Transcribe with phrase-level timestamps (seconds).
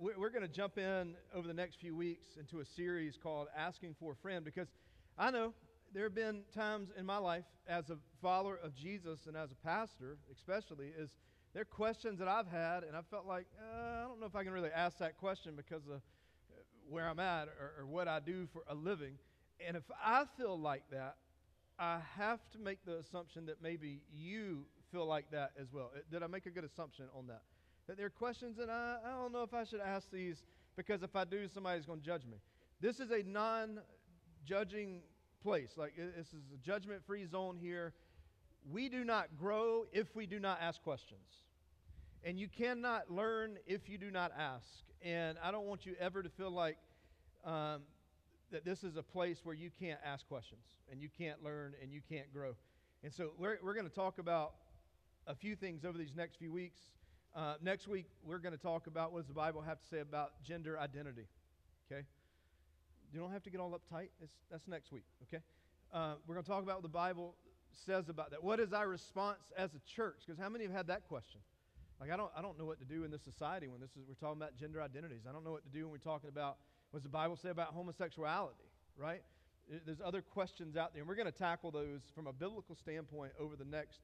[0.00, 3.48] we- we're going to jump in over the next few weeks into a series called
[3.54, 4.72] Asking for a Friend because
[5.18, 5.52] I know
[5.92, 9.56] there have been times in my life as a follower of Jesus and as a
[9.56, 11.10] pastor, especially, is
[11.52, 14.34] there are questions that I've had, and I felt like, uh, I don't know if
[14.36, 16.54] I can really ask that question because of uh,
[16.88, 19.18] where I'm at or, or what I do for a living.
[19.66, 21.16] And if I feel like that,
[21.78, 25.90] I have to make the assumption that maybe you feel like that as well.
[25.94, 27.42] Uh, Did I make a good assumption on that?
[27.90, 30.44] That there are questions that I, I don't know if I should ask these
[30.76, 32.36] because if I do, somebody's going to judge me.
[32.80, 33.80] This is a non
[34.44, 35.00] judging
[35.42, 35.72] place.
[35.76, 37.92] Like, this is a judgment free zone here.
[38.70, 41.42] We do not grow if we do not ask questions.
[42.22, 44.68] And you cannot learn if you do not ask.
[45.02, 46.76] And I don't want you ever to feel like
[47.44, 47.80] um,
[48.52, 50.62] that this is a place where you can't ask questions
[50.92, 52.54] and you can't learn and you can't grow.
[53.02, 54.52] And so we're, we're going to talk about
[55.26, 56.78] a few things over these next few weeks.
[57.34, 60.00] Uh, next week, we're going to talk about what does the Bible have to say
[60.00, 61.26] about gender identity.
[61.90, 62.02] Okay?
[63.12, 64.08] You don't have to get all uptight.
[64.20, 65.04] It's, that's next week.
[65.24, 65.42] Okay?
[65.92, 67.36] Uh, we're going to talk about what the Bible
[67.86, 68.42] says about that.
[68.42, 70.22] What is our response as a church?
[70.26, 71.40] Because how many have had that question?
[72.00, 74.08] Like I don't, I don't know what to do in this society when this is
[74.08, 75.22] we're talking about gender identities.
[75.28, 76.56] I don't know what to do when we're talking about
[76.90, 78.64] what does the Bible say about homosexuality,
[78.96, 79.22] right?
[79.86, 83.32] There's other questions out there, and we're going to tackle those from a biblical standpoint
[83.38, 84.00] over the next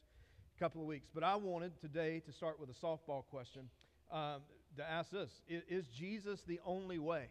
[0.59, 1.09] couple of weeks.
[1.15, 3.69] But I wanted today to start with a softball question
[4.11, 4.41] um,
[4.77, 7.27] to ask this: I- Is Jesus the only way?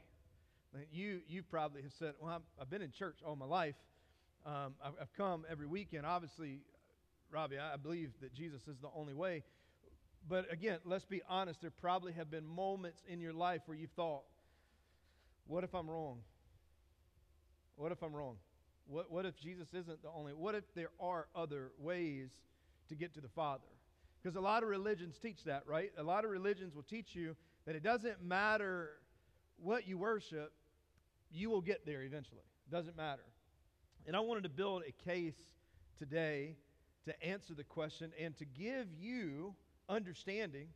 [0.92, 3.76] You, you probably have said, "Well, I'm, I've been in church all my life.
[4.46, 6.06] Um, I've, I've come every weekend.
[6.06, 6.60] Obviously,
[7.32, 9.44] Robbie, I I believe that Jesus is the only way."
[10.28, 11.62] But again, let's be honest.
[11.62, 14.24] There probably have been moments in your life where you've thought,
[15.48, 16.20] "What if I'm wrong?
[17.76, 18.38] What if I'm wrong?
[18.88, 20.34] What, what if Jesus isn't the only?
[20.34, 22.30] What if there are other ways
[22.90, 23.68] to get to the Father?"
[24.22, 25.92] Because a lot of religions teach that, right?
[25.98, 28.98] A lot of religions will teach you that it doesn't matter
[29.58, 30.54] what you worship,
[31.32, 32.42] you will get there eventually.
[32.68, 33.26] It Doesn't matter.
[34.08, 35.38] And I wanted to build a case
[35.98, 36.56] today
[37.06, 39.56] to answer the question and to give you
[39.88, 40.68] understanding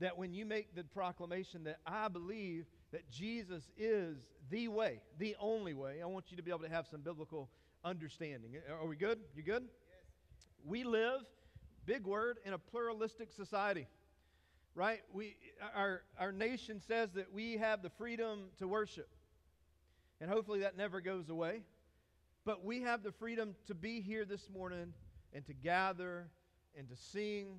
[0.00, 4.16] that when you make the proclamation that I believe that Jesus is
[4.50, 7.48] the way, the only way, I want you to be able to have some biblical
[7.84, 8.56] understanding.
[8.70, 9.18] Are we good?
[9.36, 9.62] You good?
[9.62, 10.46] Yes.
[10.64, 11.20] We live,
[11.86, 13.86] big word, in a pluralistic society
[14.74, 15.00] right?
[15.12, 15.36] We,
[15.74, 19.08] our, our nation says that we have the freedom to worship.
[20.20, 21.62] And hopefully that never goes away.
[22.44, 24.94] But we have the freedom to be here this morning
[25.32, 26.28] and to gather
[26.76, 27.58] and to sing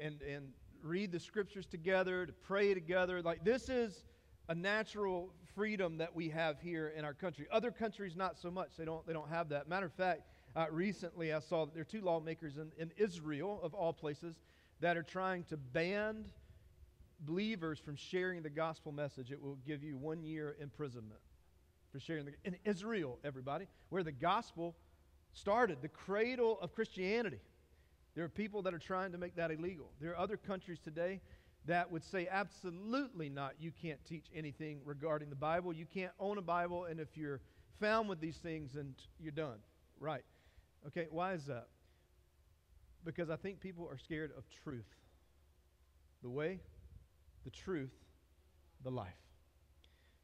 [0.00, 3.22] and, and read the scriptures together, to pray together.
[3.22, 4.04] Like this is
[4.48, 7.46] a natural freedom that we have here in our country.
[7.50, 8.76] Other countries, not so much.
[8.76, 9.68] They don't, they don't have that.
[9.68, 10.22] Matter of fact,
[10.54, 14.36] uh, recently I saw that there are two lawmakers in, in Israel, of all places,
[14.80, 16.24] that are trying to ban
[17.20, 19.30] believers from sharing the gospel message.
[19.30, 21.20] It will give you one year imprisonment
[21.92, 24.74] for sharing the, in Israel, everybody, where the gospel
[25.32, 27.40] started, the cradle of Christianity.
[28.14, 29.90] There are people that are trying to make that illegal.
[30.00, 31.20] There are other countries today
[31.66, 33.54] that would say absolutely not.
[33.58, 35.72] You can't teach anything regarding the Bible.
[35.72, 37.40] You can't own a Bible, and if you're
[37.80, 39.58] found with these things, then you're done.
[40.00, 40.24] Right.
[40.86, 41.68] Okay, why is that?
[43.04, 44.88] Because I think people are scared of truth.
[46.22, 46.60] The way,
[47.44, 47.92] the truth,
[48.82, 49.12] the life.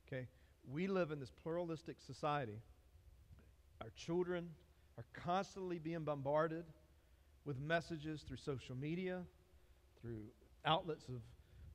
[0.07, 0.27] Okay?
[0.71, 2.61] We live in this pluralistic society.
[3.81, 4.51] Our children
[4.97, 6.65] are constantly being bombarded
[7.45, 9.23] with messages through social media,
[10.01, 10.25] through
[10.65, 11.23] outlets of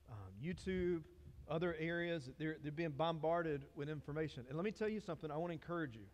[0.10, 1.04] um, YouTube,
[1.50, 2.30] other areas.
[2.38, 4.46] They're, they're being bombarded with information.
[4.48, 6.06] And let me tell you something, I want to encourage you.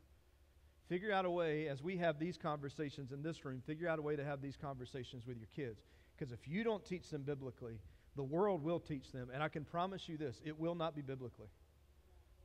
[0.89, 4.01] Figure out a way, as we have these conversations in this room, figure out a
[4.01, 5.83] way to have these conversations with your kids.
[6.17, 7.79] Because if you don't teach them biblically,
[8.15, 9.29] the world will teach them.
[9.31, 11.47] And I can promise you this it will not be biblically.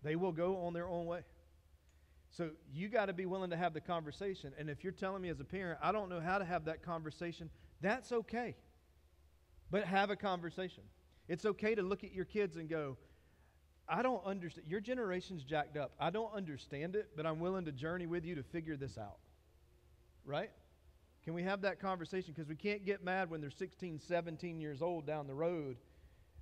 [0.02, 1.20] They will go on their own way.
[2.30, 4.52] So you got to be willing to have the conversation.
[4.58, 6.82] And if you're telling me as a parent, I don't know how to have that
[6.82, 7.48] conversation,
[7.80, 8.56] that's okay.
[9.70, 10.82] But have a conversation.
[11.28, 12.98] It's okay to look at your kids and go,
[13.88, 14.66] I don't understand.
[14.68, 15.92] Your generation's jacked up.
[16.00, 19.18] I don't understand it, but I'm willing to journey with you to figure this out.
[20.24, 20.50] Right?
[21.24, 22.32] Can we have that conversation?
[22.34, 25.76] Because we can't get mad when they're 16, 17 years old down the road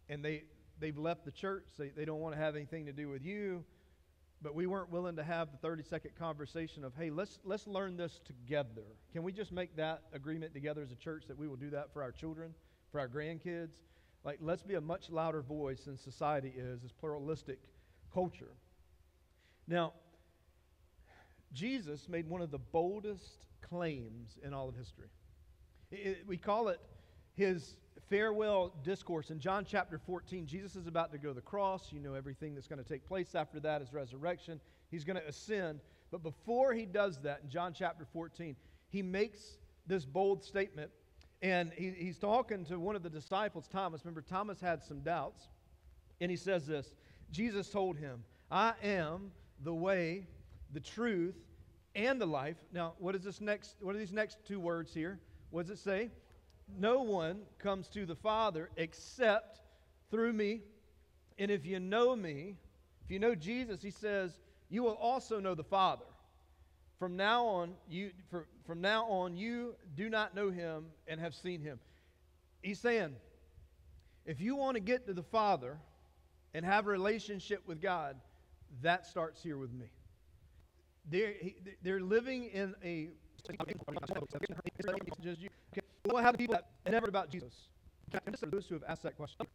[0.08, 0.44] and they,
[0.78, 1.66] they've left the church.
[1.78, 3.64] They, they don't want to have anything to do with you.
[4.42, 7.96] But we weren't willing to have the 30 second conversation of, hey, let's, let's learn
[7.96, 8.82] this together.
[9.12, 11.92] Can we just make that agreement together as a church that we will do that
[11.92, 12.52] for our children,
[12.90, 13.74] for our grandkids?
[14.24, 17.58] Like, let's be a much louder voice than society is, this pluralistic
[18.12, 18.52] culture.
[19.66, 19.92] Now,
[21.52, 25.08] Jesus made one of the boldest claims in all of history.
[25.90, 26.80] It- we call it
[27.34, 27.76] his
[28.08, 30.46] farewell discourse in John chapter 14.
[30.46, 31.92] Jesus is about to go to the cross.
[31.92, 34.60] You know everything that's going to take place after that is resurrection.
[34.90, 35.80] He's going to ascend.
[36.10, 38.56] But before he does that, in John chapter 14,
[38.88, 40.90] he makes this bold statement.
[41.42, 44.04] And he, he's talking to one of the disciples, Thomas.
[44.04, 45.48] Remember, Thomas had some doubts.
[46.20, 46.94] And he says this
[47.32, 49.32] Jesus told him, I am
[49.64, 50.26] the way,
[50.72, 51.34] the truth,
[51.94, 52.56] and the life.
[52.72, 53.76] Now, what is this next?
[53.80, 55.18] What are these next two words here?
[55.50, 56.10] What does it say?
[56.78, 59.60] No one comes to the Father except
[60.10, 60.60] through me.
[61.38, 62.56] And if you know me,
[63.04, 64.38] if you know Jesus, he says,
[64.70, 66.04] you will also know the Father.
[66.98, 71.34] From now on, you for, from now on you do not know him and have
[71.34, 71.80] seen him.
[72.62, 73.16] He's saying,
[74.24, 75.78] if you want to get to the Father
[76.54, 78.16] and have a relationship with God,
[78.82, 79.86] that starts here with me.
[81.10, 81.34] They're,
[81.82, 83.10] they're living in a
[86.04, 87.68] we'll have people that never about Jesus.
[88.46, 89.46] Those who have asked that question.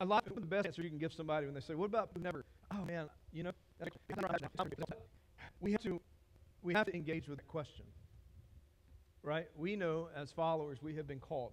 [0.00, 2.10] A lot of the best answer you can give somebody when they say, "What about
[2.20, 3.52] never?" Oh man, you know,
[5.60, 6.00] we have to
[6.62, 7.84] we have to engage with the question,
[9.22, 9.46] right?
[9.56, 11.52] We know as followers we have been called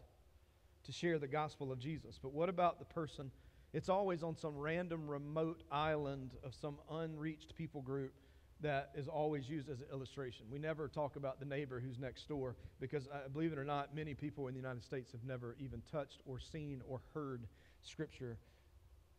[0.85, 3.31] to share the gospel of Jesus, but what about the person?
[3.73, 8.13] It's always on some random remote island of some unreached people group
[8.61, 10.45] that is always used as an illustration.
[10.49, 13.95] We never talk about the neighbor who's next door because, uh, believe it or not,
[13.95, 17.47] many people in the United States have never even touched or seen or heard
[17.81, 18.37] Scripture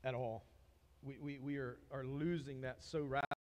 [0.04, 0.44] at all.
[1.02, 3.41] We, we, we are, are losing that so rapidly.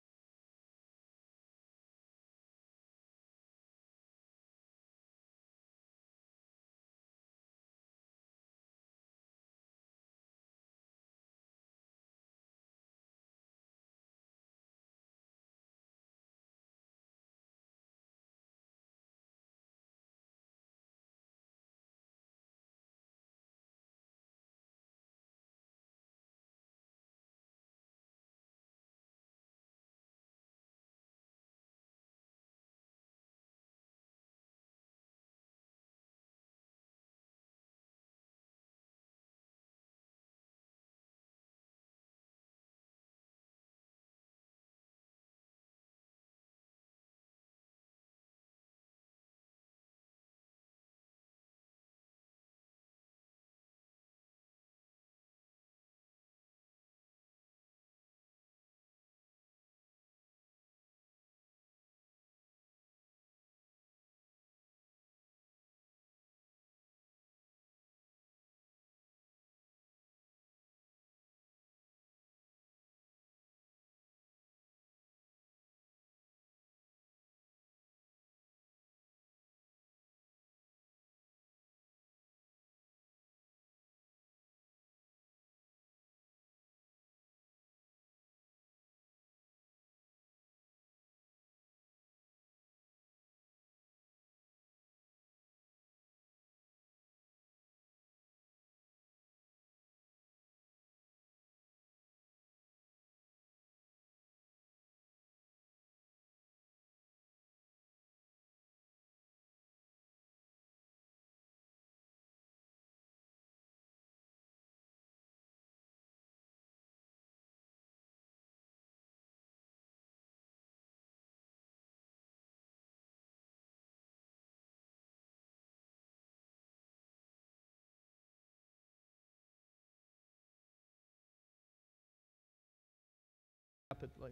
[133.90, 134.30] Rapidly.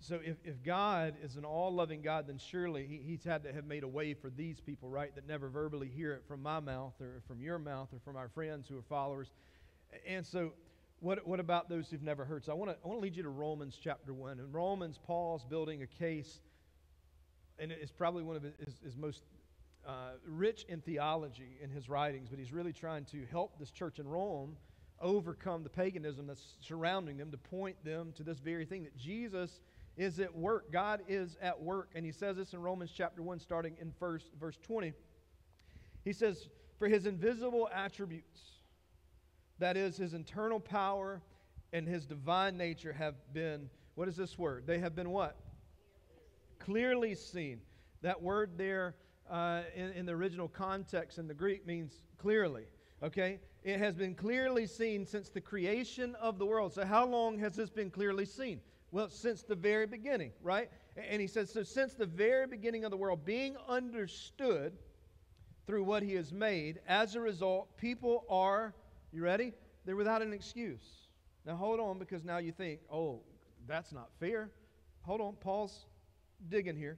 [0.00, 3.52] So if, if God is an all loving God, then surely he, He's had to
[3.52, 6.58] have made a way for these people, right, that never verbally hear it from my
[6.60, 9.32] mouth or from your mouth or from our friends who are followers.
[10.06, 10.52] And so,
[11.00, 12.44] what, what about those who've never heard?
[12.44, 14.38] So I want to I lead you to Romans chapter 1.
[14.38, 16.40] In Romans, Paul's building a case,
[17.58, 19.24] and it's probably one of his, his most
[19.86, 23.98] uh, rich in theology in his writings, but he's really trying to help this church
[23.98, 24.56] in Rome
[25.00, 29.60] overcome the paganism that's surrounding them, to point them to this very thing that Jesus
[29.96, 30.70] is at work.
[30.72, 31.90] God is at work.
[31.94, 34.92] And he says this in Romans chapter 1, starting in first, verse 20.
[36.04, 38.40] He says, For his invisible attributes,
[39.58, 41.20] that is, his internal power
[41.72, 44.64] and his divine nature, have been, what is this word?
[44.66, 45.36] They have been what?
[46.60, 47.60] Clearly seen.
[48.02, 48.94] That word there
[49.28, 52.64] uh, in, in the original context in the Greek means clearly.
[53.02, 53.40] Okay?
[53.68, 56.72] It has been clearly seen since the creation of the world.
[56.72, 58.62] So, how long has this been clearly seen?
[58.92, 60.70] Well, since the very beginning, right?
[60.96, 64.72] And he says, so since the very beginning of the world, being understood
[65.66, 66.80] through what he has made.
[66.88, 68.74] As a result, people are,
[69.12, 69.52] you ready?
[69.84, 71.08] They're without an excuse.
[71.44, 73.20] Now hold on because now you think, oh,
[73.66, 74.48] that's not fair.
[75.02, 75.84] Hold on, Paul's
[76.48, 76.96] digging here.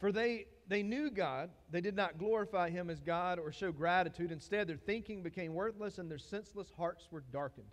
[0.00, 1.50] For they, they knew God.
[1.70, 4.32] They did not glorify him as God or show gratitude.
[4.32, 7.68] Instead, their thinking became worthless and their senseless hearts were darkened.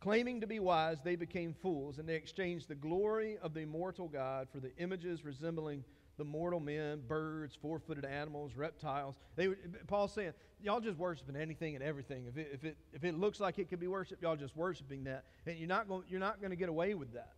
[0.00, 4.08] Claiming to be wise, they became fools, and they exchanged the glory of the immortal
[4.08, 5.84] God for the images resembling
[6.18, 9.16] the mortal men, birds, four footed animals, reptiles.
[9.36, 9.48] They,
[9.86, 12.26] Paul's saying, y'all just worshiping anything and everything.
[12.26, 15.04] If it, if, it, if it looks like it could be worshiped, y'all just worshiping
[15.04, 15.24] that.
[15.46, 17.32] And you're not going, you're not going to get away with that.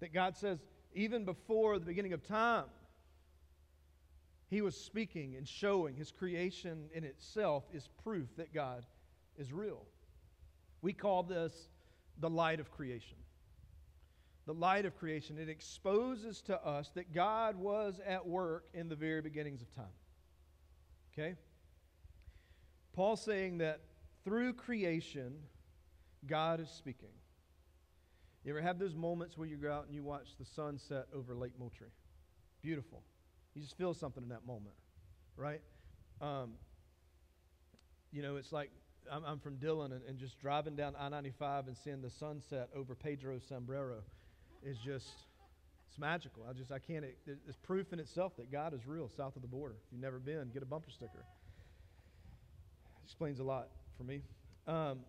[0.00, 0.58] That God says,
[0.94, 2.64] even before the beginning of time,
[4.54, 8.86] he was speaking and showing his creation in itself is proof that God
[9.36, 9.82] is real.
[10.80, 11.68] We call this
[12.20, 13.16] the light of creation.
[14.46, 15.38] The light of creation.
[15.38, 19.86] It exposes to us that God was at work in the very beginnings of time.
[21.12, 21.34] Okay?
[22.92, 23.80] Paul saying that
[24.22, 25.34] through creation,
[26.28, 27.08] God is speaking.
[28.44, 31.34] You ever have those moments where you go out and you watch the sunset over
[31.34, 31.88] Lake Moultrie?
[32.62, 33.02] Beautiful.
[33.54, 34.74] You just feel something in that moment,
[35.36, 35.60] right?
[36.20, 36.52] Um,
[38.12, 38.70] you know, it's like
[39.10, 42.68] I'm, I'm from Dillon, and, and, just driving down I 95 and seeing the sunset
[42.74, 43.98] over Pedro Sombrero
[44.62, 45.08] is just,
[45.88, 46.44] it's magical.
[46.48, 49.42] I just, I can't, it, it's proof in itself that God is real south of
[49.42, 49.74] the border.
[49.86, 51.24] If you've never been, get a bumper sticker.
[53.04, 54.22] Explains a lot for me.
[54.66, 55.00] Um,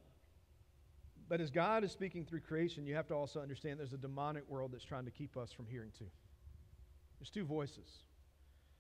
[1.28, 4.44] but as God is speaking through creation, you have to also understand there's a demonic
[4.50, 6.06] world that's trying to keep us from hearing too.
[7.20, 7.88] There's two voices.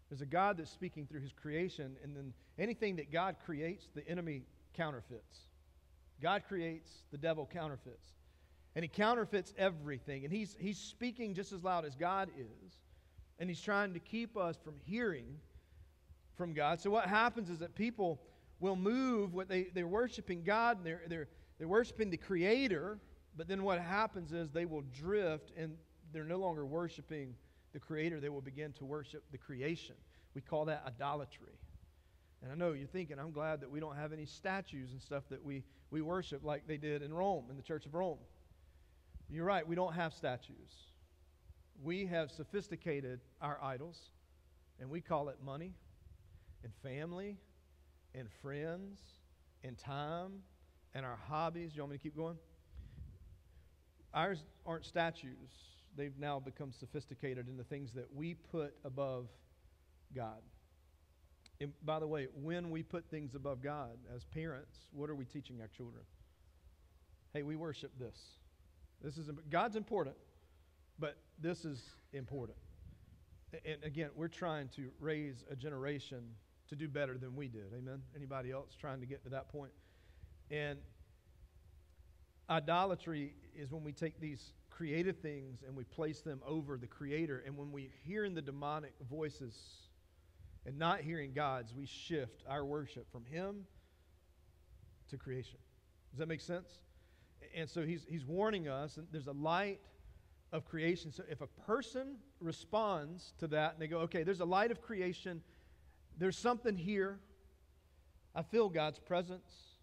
[0.09, 4.07] There's a God that's speaking through his creation, and then anything that God creates, the
[4.07, 4.43] enemy
[4.73, 5.39] counterfeits.
[6.21, 8.13] God creates, the devil counterfeits.
[8.75, 10.25] And he counterfeits everything.
[10.25, 12.73] And he's, he's speaking just as loud as God is.
[13.39, 15.25] And he's trying to keep us from hearing
[16.35, 16.81] from God.
[16.81, 18.21] So what happens is that people
[18.59, 22.99] will move what they, they're worshiping God and they're, they're, they're worshiping the Creator,
[23.37, 25.75] but then what happens is they will drift and
[26.13, 27.35] they're no longer worshiping
[27.75, 29.95] the Creator, they will begin to worship the creation.
[30.33, 31.59] We call that idolatry.
[32.41, 35.23] And I know you're thinking, I'm glad that we don't have any statues and stuff
[35.29, 38.17] that we, we worship like they did in Rome, in the Church of Rome.
[39.29, 40.71] You're right, we don't have statues.
[41.83, 43.99] We have sophisticated our idols,
[44.79, 45.73] and we call it money
[46.63, 47.37] and family
[48.13, 49.01] and friends
[49.65, 50.43] and time
[50.93, 51.71] and our hobbies.
[51.75, 52.37] You want me to keep going?
[54.13, 59.27] Ours aren't statues they've now become sophisticated in the things that we put above
[60.15, 60.41] God.
[61.61, 65.25] And by the way, when we put things above God as parents, what are we
[65.25, 66.03] teaching our children?
[67.33, 68.17] Hey, we worship this.
[69.01, 70.15] This is God's important,
[70.99, 71.81] but this is
[72.13, 72.57] important.
[73.65, 76.23] And again, we're trying to raise a generation
[76.69, 77.73] to do better than we did.
[77.77, 78.01] Amen.
[78.15, 79.71] Anybody else trying to get to that point?
[80.51, 80.79] And
[82.49, 87.43] idolatry is when we take these created things and we place them over the Creator.
[87.45, 89.55] And when we hear in the demonic voices
[90.65, 93.65] and not hearing God's, we shift our worship from Him
[95.09, 95.59] to creation.
[96.11, 96.79] Does that make sense?
[97.55, 99.79] And so he's, he's warning us, and there's a light
[100.51, 101.11] of creation.
[101.11, 104.81] So if a person responds to that and they go, okay, there's a light of
[104.81, 105.41] creation,
[106.17, 107.19] there's something here,
[108.33, 109.74] I feel God's presence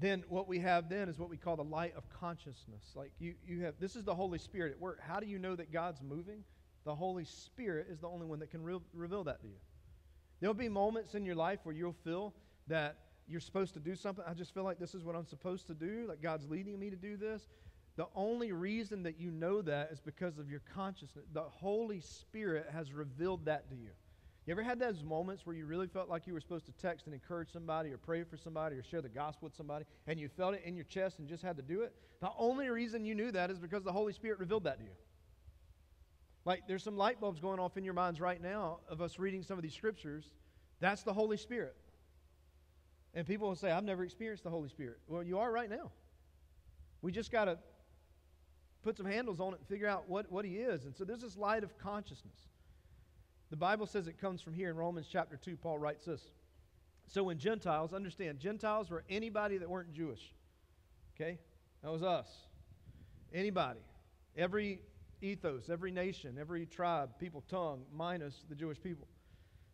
[0.00, 2.92] then what we have then is what we call the light of consciousness.
[2.94, 5.00] Like you, you have this is the Holy Spirit at work.
[5.00, 6.44] How do you know that God's moving?
[6.84, 9.58] The Holy Spirit is the only one that can re- reveal that to you.
[10.40, 12.32] There'll be moments in your life where you'll feel
[12.68, 14.24] that you're supposed to do something.
[14.26, 16.90] I just feel like this is what I'm supposed to do, like God's leading me
[16.90, 17.48] to do this.
[17.96, 21.24] The only reason that you know that is because of your consciousness.
[21.32, 23.90] The Holy Spirit has revealed that to you.
[24.48, 27.04] You ever had those moments where you really felt like you were supposed to text
[27.04, 30.26] and encourage somebody or pray for somebody or share the gospel with somebody and you
[30.26, 31.92] felt it in your chest and just had to do it?
[32.22, 34.90] The only reason you knew that is because the Holy Spirit revealed that to you.
[36.46, 39.42] Like there's some light bulbs going off in your minds right now of us reading
[39.42, 40.32] some of these scriptures.
[40.80, 41.76] That's the Holy Spirit.
[43.12, 44.96] And people will say, I've never experienced the Holy Spirit.
[45.08, 45.90] Well, you are right now.
[47.02, 47.58] We just got to
[48.82, 50.86] put some handles on it and figure out what, what He is.
[50.86, 52.48] And so there's this light of consciousness.
[53.50, 55.56] The Bible says it comes from here in Romans chapter 2.
[55.56, 56.22] Paul writes this.
[57.06, 60.34] So when Gentiles, understand, Gentiles were anybody that weren't Jewish.
[61.16, 61.38] Okay?
[61.82, 62.28] That was us.
[63.32, 63.80] Anybody.
[64.36, 64.80] Every
[65.22, 69.08] ethos, every nation, every tribe, people, tongue, minus the Jewish people.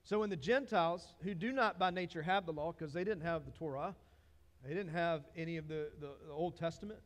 [0.04, 3.24] So when the Gentiles, who do not by nature have the law, because they didn't
[3.24, 3.94] have the Torah,
[4.64, 7.00] they didn't have any of the, the, the Old Testament,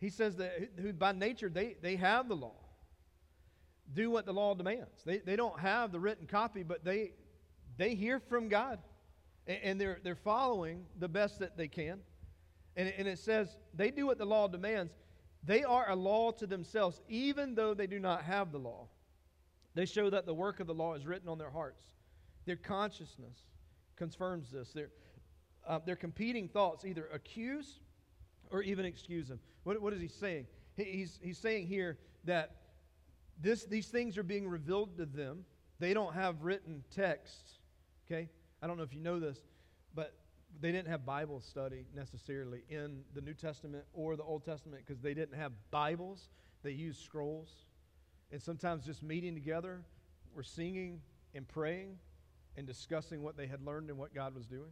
[0.00, 2.63] he says that who by nature they, they have the law
[3.92, 5.02] do what the law demands.
[5.04, 7.12] They, they don't have the written copy, but they,
[7.76, 8.78] they hear from God
[9.46, 12.00] and, and they're, they're following the best that they can.
[12.76, 14.92] And, and it says they do what the law demands.
[15.44, 18.88] They are a law to themselves, even though they do not have the law.
[19.74, 21.82] They show that the work of the law is written on their hearts.
[22.46, 23.38] Their consciousness
[23.96, 24.72] confirms this.
[24.72, 24.88] Their,
[25.66, 27.80] uh, their competing thoughts either accuse
[28.50, 29.40] or even excuse them.
[29.64, 30.46] What, what is he saying?
[30.76, 32.56] He, he's, he's saying here that
[33.40, 35.44] this, these things are being revealed to them.
[35.78, 37.58] They don't have written texts.
[38.06, 38.28] Okay?
[38.62, 39.38] I don't know if you know this,
[39.94, 40.14] but
[40.60, 45.02] they didn't have Bible study necessarily in the New Testament or the Old Testament because
[45.02, 46.28] they didn't have Bibles.
[46.62, 47.48] They used scrolls.
[48.30, 49.82] And sometimes just meeting together,
[50.34, 51.00] we're singing
[51.34, 51.98] and praying
[52.56, 54.70] and discussing what they had learned and what God was doing.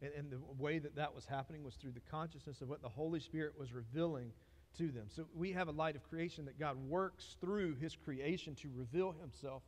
[0.00, 2.88] And, and the way that that was happening was through the consciousness of what the
[2.88, 4.32] Holy Spirit was revealing
[4.76, 5.06] to them.
[5.08, 9.14] So we have a light of creation that God works through his creation to reveal
[9.20, 9.62] himself.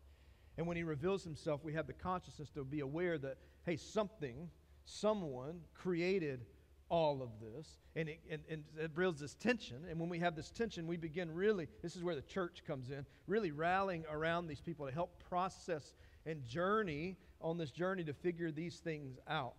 [0.58, 4.50] And when he reveals himself, we have the consciousness to be aware that, hey, something,
[4.84, 6.44] someone created
[6.88, 7.78] all of this.
[7.96, 9.84] And it, and, and it builds this tension.
[9.88, 12.90] And when we have this tension, we begin really, this is where the church comes
[12.90, 15.94] in, really rallying around these people to help process
[16.26, 19.54] and journey on this journey to figure these things out.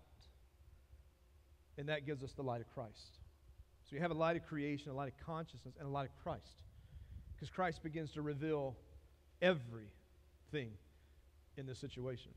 [1.77, 3.20] And that gives us the light of Christ.
[3.91, 6.23] So you have a light of creation, a light of consciousness, and a light of
[6.23, 6.63] Christ.
[7.35, 8.77] Because Christ begins to reveal
[9.41, 10.71] everything
[11.57, 12.31] in this situation.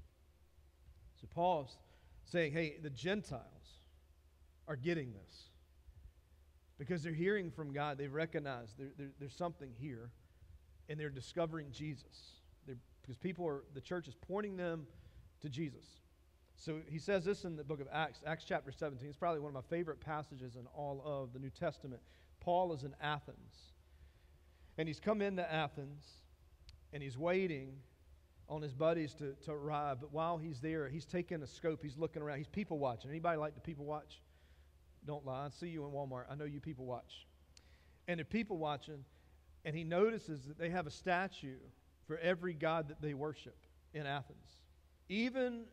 [1.20, 1.76] So Paul's
[2.24, 3.78] saying, hey, the Gentiles
[4.66, 5.44] are getting this.
[6.76, 10.10] Because they're hearing from God, they recognize there, there, there's something here,
[10.88, 12.40] and they're discovering Jesus.
[12.66, 14.88] They're, because people are, the church is pointing them
[15.42, 15.84] to Jesus.
[16.56, 19.08] So he says this in the book of Acts, Acts chapter 17.
[19.08, 22.00] It's probably one of my favorite passages in all of the New Testament.
[22.40, 23.72] Paul is in Athens.
[24.78, 26.04] And he's come into Athens
[26.92, 27.74] and he's waiting
[28.48, 30.00] on his buddies to, to arrive.
[30.00, 33.10] But while he's there, he's taking a scope, he's looking around, he's people watching.
[33.10, 34.20] Anybody like to people watch?
[35.06, 35.46] Don't lie.
[35.46, 36.24] I see you in Walmart.
[36.30, 37.26] I know you people watch.
[38.08, 39.04] And they're people watching,
[39.64, 41.56] and he notices that they have a statue
[42.06, 43.56] for every god that they worship
[43.92, 44.60] in Athens.
[45.08, 45.64] Even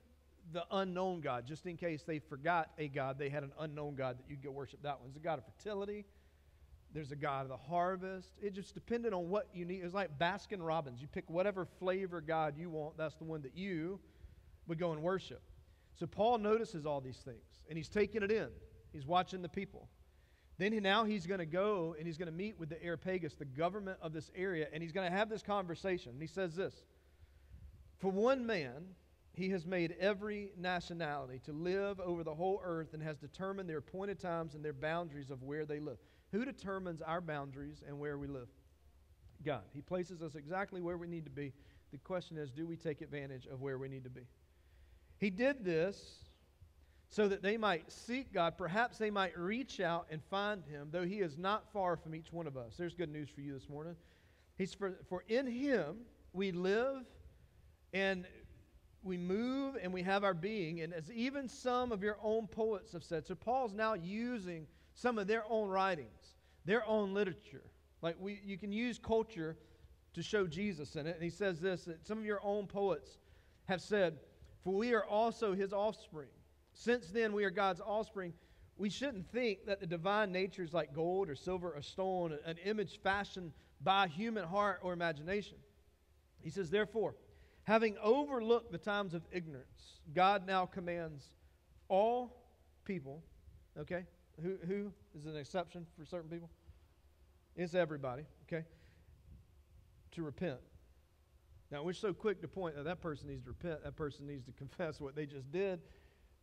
[0.54, 4.18] the unknown God, just in case they forgot a God, they had an unknown God
[4.18, 4.82] that you could go worship.
[4.84, 6.06] That one's a God of fertility.
[6.94, 8.34] There's a God of the harvest.
[8.42, 9.82] It just depended on what you need.
[9.84, 11.02] It's like Baskin Robbins.
[11.02, 14.00] You pick whatever flavor God you want, that's the one that you
[14.68, 15.42] would go and worship.
[15.98, 18.50] So Paul notices all these things, and he's taking it in.
[18.92, 19.88] He's watching the people.
[20.58, 23.36] Then he, now he's going to go and he's going to meet with the Areopagus,
[23.36, 26.12] the government of this area, and he's going to have this conversation.
[26.12, 26.84] And he says this
[28.00, 28.84] For one man,
[29.34, 33.78] he has made every nationality to live over the whole earth and has determined their
[33.78, 35.98] appointed times and their boundaries of where they live.
[36.32, 38.48] Who determines our boundaries and where we live?
[39.46, 39.64] God.
[39.74, 41.54] He places us exactly where we need to be.
[41.92, 44.28] The question is do we take advantage of where we need to be?
[45.18, 46.26] He did this
[47.10, 48.58] so that they might seek God.
[48.58, 52.32] Perhaps they might reach out and find him, though he is not far from each
[52.32, 52.76] one of us.
[52.78, 53.96] There's good news for you this morning.
[54.58, 55.98] He's for, for in him
[56.34, 57.04] we live
[57.94, 58.26] and
[59.04, 60.82] we move and we have our being.
[60.82, 65.18] And as even some of your own poets have said, so Paul's now using some
[65.18, 67.64] of their own writings, their own literature.
[68.02, 69.58] Like we, you can use culture
[70.14, 71.16] to show Jesus in it.
[71.16, 73.18] And he says this that some of your own poets
[73.66, 74.20] have said,
[74.64, 76.30] For we are also his offspring.
[76.74, 78.34] Since then we are God's offspring.
[78.78, 82.58] We shouldn't think that the divine nature is like gold or silver or stone, an
[82.66, 85.58] image fashioned by human heart or imagination.
[86.42, 87.16] He says, Therefore,
[87.64, 91.24] Having overlooked the times of ignorance, God now commands
[91.88, 92.42] all
[92.86, 93.24] people,
[93.78, 94.06] okay?
[94.42, 96.50] Who, who is an exception for certain people?
[97.56, 98.66] It's everybody, okay?
[100.12, 100.60] To repent.
[101.72, 104.46] Now, we're so quick to point that that person needs to repent, that person needs
[104.46, 105.80] to confess what they just did.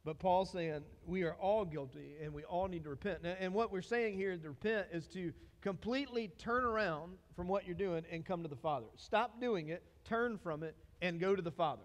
[0.04, 3.18] But Paul's saying we are all guilty and we all need to repent.
[3.24, 7.74] And what we're saying here to repent is to completely turn around from what you're
[7.74, 8.86] doing and come to the Father.
[8.96, 11.82] Stop doing it, turn from it, and go to the Father.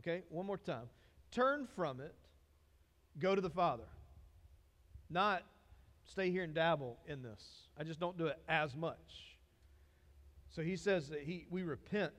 [0.00, 0.86] Okay, one more time.
[1.30, 2.14] Turn from it,
[3.18, 3.84] go to the Father.
[5.10, 5.42] Not
[6.04, 7.68] stay here and dabble in this.
[7.78, 9.38] I just don't do it as much.
[10.50, 12.12] So he says that he, we repent,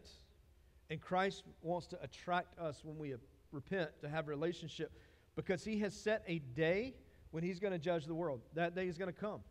[0.89, 3.13] and Christ wants to attract us when we
[3.51, 4.91] repent to have a relationship
[5.35, 6.93] because he has set a day
[7.31, 8.41] when he's going to judge the world.
[8.53, 9.41] That day is going to come.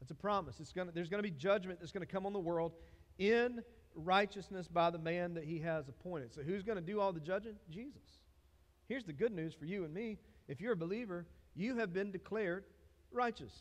[0.00, 0.60] That's a promise.
[0.60, 2.72] It's gonna, there's going to be judgment that's going to come on the world
[3.18, 3.62] in
[3.94, 6.32] righteousness by the man that he has appointed.
[6.34, 7.54] So, who's going to do all the judging?
[7.70, 8.18] Jesus.
[8.88, 10.18] Here's the good news for you and me.
[10.48, 12.64] If you're a believer, you have been declared
[13.10, 13.52] righteous.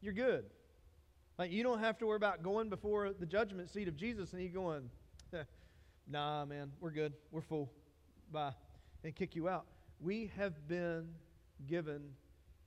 [0.00, 0.44] You're good.
[1.38, 4.42] Like, you don't have to worry about going before the judgment seat of Jesus and
[4.42, 4.90] he going,
[6.06, 7.14] nah, man, we're good.
[7.30, 7.70] We're full.
[8.30, 8.52] Bye.
[9.04, 9.64] and kick you out.
[10.00, 11.08] We have been
[11.66, 12.02] given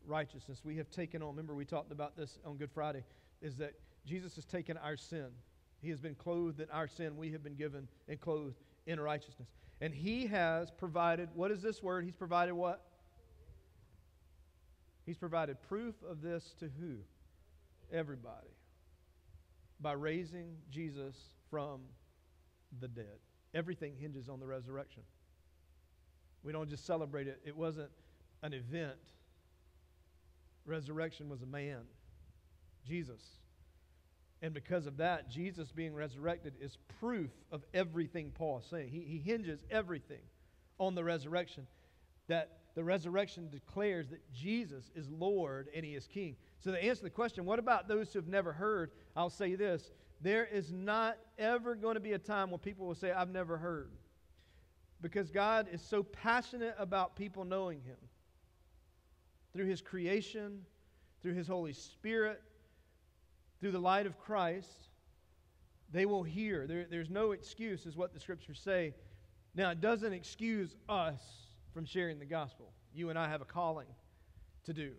[0.06, 0.62] righteousness.
[0.64, 3.04] We have taken on, remember, we talked about this on Good Friday,
[3.42, 3.74] is that
[4.06, 5.28] Jesus has taken our sin.
[5.84, 7.18] He has been clothed in our sin.
[7.18, 8.56] We have been given and clothed
[8.88, 9.50] in righteousness.
[9.82, 12.06] And He has provided, what is this word?
[12.06, 12.82] He's provided what?
[15.06, 16.96] He's provided proof of this to who?
[17.92, 18.56] Everybody.
[19.82, 21.16] By raising Jesus
[21.52, 21.82] from
[22.80, 23.20] the dead.
[23.54, 25.04] Everything hinges on the resurrection.
[26.44, 27.90] We don't just celebrate it, it wasn't
[28.42, 28.96] an event.
[30.66, 31.82] Resurrection was a man,
[32.88, 33.22] Jesus.
[34.44, 38.90] And because of that, Jesus being resurrected is proof of everything Paul is saying.
[38.90, 40.20] He, he hinges everything
[40.80, 41.66] on the resurrection.
[42.28, 46.36] That the resurrection declares that Jesus is Lord and He is King.
[46.60, 48.92] So, to answer the question, what about those who have never heard?
[49.16, 52.96] I'll say this there is not ever going to be a time when people will
[52.96, 53.92] say, I've never heard.
[55.02, 57.98] Because God is so passionate about people knowing Him
[59.54, 60.66] through His creation,
[61.22, 62.42] through His Holy Spirit,
[63.64, 64.90] through the light of Christ.
[65.90, 66.68] They will hear.
[66.68, 68.94] There, there's no excuse, is what the scriptures say.
[69.56, 71.22] Now, it doesn't excuse us
[71.74, 72.74] from sharing the gospel.
[72.94, 73.88] You and I have a calling
[74.66, 74.92] to do.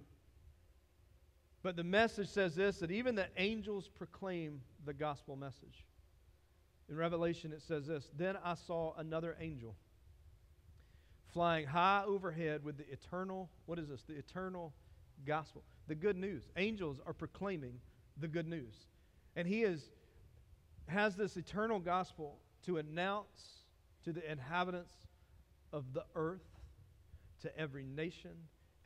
[1.62, 5.84] But the message says this that even the angels proclaim the gospel message.
[6.88, 9.74] In Revelation, it says this Then I saw another angel
[11.34, 14.04] flying high overhead with the eternal, what is this?
[14.08, 14.72] The eternal
[15.26, 15.64] gospel.
[15.86, 16.44] The good news.
[16.56, 17.74] Angels are proclaiming
[18.18, 18.74] the good news.
[19.36, 19.82] And he is,
[20.86, 23.64] has this eternal gospel to announce
[24.04, 24.94] to the inhabitants
[25.72, 26.46] of the earth,
[27.42, 28.32] to every nation,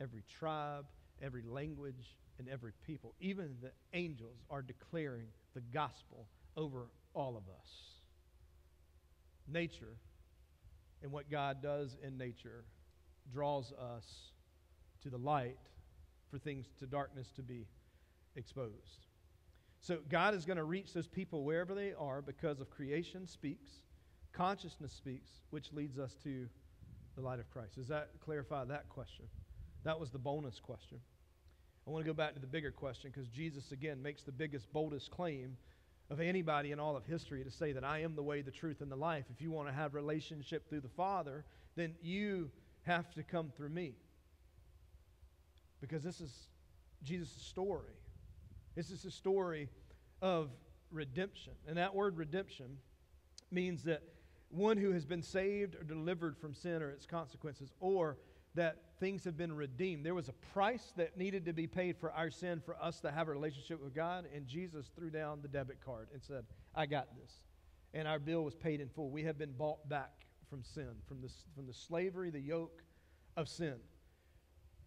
[0.00, 0.86] every tribe,
[1.22, 3.14] every language, and every people.
[3.20, 7.68] Even the angels are declaring the gospel over all of us.
[9.46, 9.96] Nature
[11.02, 12.64] and what God does in nature
[13.32, 14.04] draws us
[15.02, 15.58] to the light
[16.30, 17.66] for things to darkness to be
[18.36, 19.07] exposed.
[19.80, 23.70] So God is going to reach those people wherever they are because of creation speaks,
[24.32, 26.48] consciousness speaks, which leads us to
[27.16, 27.76] the light of Christ.
[27.76, 29.26] Does that clarify that question?
[29.84, 30.98] That was the bonus question.
[31.86, 34.70] I want to go back to the bigger question because Jesus, again, makes the biggest,
[34.72, 35.56] boldest claim
[36.10, 38.80] of anybody in all of history to say that I am the way, the truth,
[38.80, 39.24] and the life.
[39.30, 41.44] If you want to have relationship through the Father,
[41.76, 42.50] then you
[42.82, 43.94] have to come through me.
[45.80, 46.32] Because this is
[47.02, 47.94] Jesus' story.
[48.78, 49.68] This is a story
[50.22, 50.50] of
[50.92, 51.54] redemption.
[51.66, 52.76] And that word redemption
[53.50, 54.04] means that
[54.50, 58.18] one who has been saved or delivered from sin or its consequences, or
[58.54, 60.06] that things have been redeemed.
[60.06, 63.10] There was a price that needed to be paid for our sin for us to
[63.10, 66.86] have a relationship with God, and Jesus threw down the debit card and said, I
[66.86, 67.32] got this.
[67.94, 69.10] And our bill was paid in full.
[69.10, 72.84] We have been bought back from sin, from the, from the slavery, the yoke
[73.36, 73.74] of sin.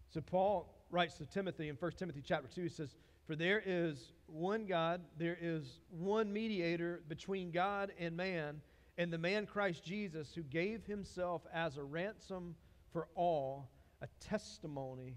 [0.08, 4.12] So Paul writes to Timothy in 1 Timothy chapter 2, he says, For there is
[4.26, 8.60] one God, there is one mediator between God and man,
[8.98, 12.54] and the man Christ Jesus, who gave himself as a ransom
[12.92, 15.16] for all a testimony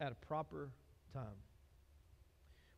[0.00, 0.70] at a proper
[1.12, 1.24] time.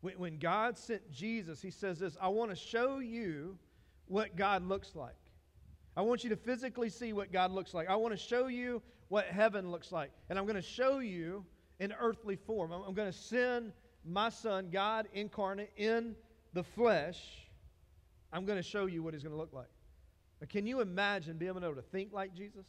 [0.01, 3.59] When, when God sent Jesus, He says this I want to show you
[4.07, 5.15] what God looks like.
[5.97, 7.89] I want you to physically see what God looks like.
[7.89, 10.11] I want to show you what heaven looks like.
[10.31, 11.45] And I'm going to show you
[11.81, 12.73] in earthly form.
[12.73, 13.73] I'm, I'm going to send
[14.05, 16.15] my son, God incarnate in
[16.53, 17.21] the flesh.
[18.33, 19.71] I'm going to show you what he's going to look like.
[20.41, 22.67] Now, can you imagine being able to think like Jesus?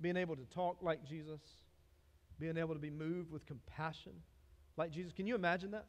[0.00, 1.40] being able to talk like Jesus,
[2.38, 4.12] being able to be moved with compassion
[4.76, 5.12] like Jesus.
[5.12, 5.86] Can you imagine that?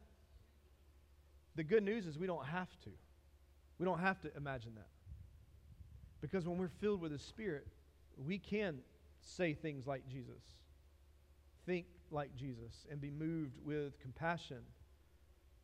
[1.56, 2.90] The good news is we don't have to.
[3.78, 4.88] We don't have to imagine that.
[6.20, 7.66] Because when we're filled with the Spirit,
[8.16, 8.78] we can
[9.20, 10.42] say things like Jesus,
[11.66, 14.62] think like Jesus, and be moved with compassion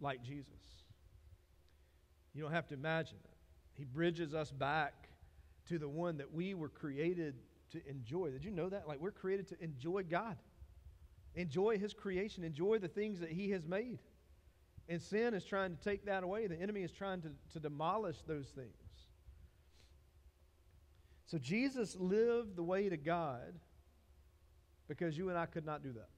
[0.01, 0.53] like Jesus.
[2.35, 3.31] You don't have to imagine it.
[3.75, 5.09] He bridges us back
[5.69, 7.35] to the one that we were created
[7.73, 8.31] to enjoy.
[8.31, 8.87] Did you know that?
[8.87, 10.37] Like, we're created to enjoy God,
[11.35, 13.99] enjoy His creation, enjoy the things that He has made.
[14.89, 16.47] And sin is trying to take that away.
[16.47, 18.75] The enemy is trying to, to demolish those things.
[21.27, 23.55] So Jesus lived the way to God
[24.89, 26.09] because you and I could not do that.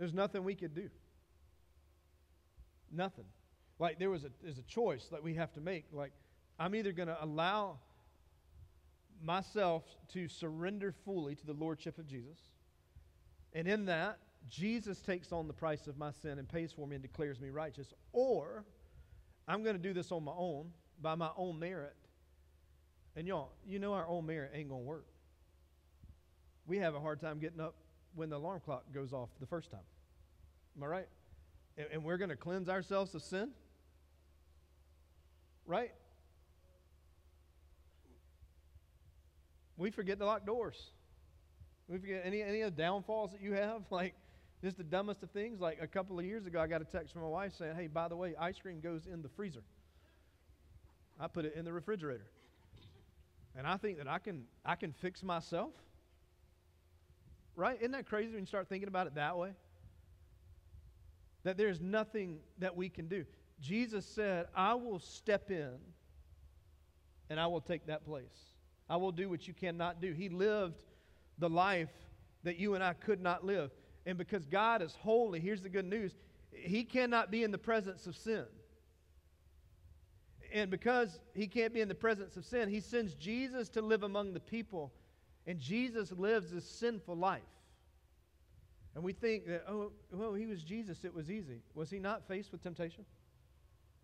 [0.00, 0.88] There's nothing we could do.
[2.90, 3.26] Nothing.
[3.78, 5.84] Like there was a there's a choice that we have to make.
[5.92, 6.12] Like
[6.58, 7.78] I'm either going to allow
[9.22, 9.84] myself
[10.14, 12.38] to surrender fully to the Lordship of Jesus.
[13.52, 16.96] And in that, Jesus takes on the price of my sin and pays for me
[16.96, 17.92] and declares me righteous.
[18.14, 18.64] Or
[19.46, 20.70] I'm going to do this on my own,
[21.02, 21.94] by my own merit.
[23.16, 25.06] And y'all, you know our own merit ain't going to work.
[26.66, 27.74] we have a hard time getting up
[28.14, 29.80] when the alarm clock goes off the first time.
[30.76, 31.08] Am I right?
[31.76, 33.50] And, and we're going to cleanse ourselves of sin?
[35.66, 35.92] Right?
[39.76, 40.90] We forget to lock doors.
[41.88, 44.14] We forget any, any of the downfalls that you have, like
[44.62, 45.60] just the dumbest of things.
[45.60, 47.86] Like a couple of years ago, I got a text from my wife saying, Hey,
[47.86, 49.62] by the way, ice cream goes in the freezer.
[51.18, 52.26] I put it in the refrigerator.
[53.56, 55.72] And I think that I can, I can fix myself.
[57.56, 57.76] Right?
[57.80, 59.50] Isn't that crazy when you start thinking about it that way?
[61.44, 63.24] That there's nothing that we can do.
[63.60, 65.72] Jesus said, I will step in
[67.28, 68.24] and I will take that place.
[68.88, 70.12] I will do what you cannot do.
[70.12, 70.82] He lived
[71.38, 71.90] the life
[72.42, 73.70] that you and I could not live.
[74.06, 76.12] And because God is holy, here's the good news
[76.52, 78.44] He cannot be in the presence of sin.
[80.52, 84.02] And because He can't be in the presence of sin, He sends Jesus to live
[84.02, 84.92] among the people.
[85.50, 87.42] And Jesus lives this sinful life.
[88.94, 91.60] And we think that, oh, well, he was Jesus, it was easy.
[91.74, 93.04] Was he not faced with temptation?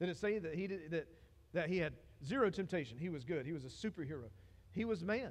[0.01, 1.07] Did it say that he, did, that,
[1.53, 1.93] that he had
[2.25, 2.99] zero temptation?
[2.99, 3.47] He was good.
[3.47, 4.25] He was a superhero.
[4.73, 5.31] He was man.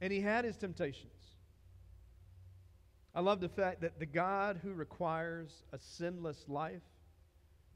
[0.00, 1.36] And he had his temptations.
[3.14, 6.80] I love the fact that the God who requires a sinless life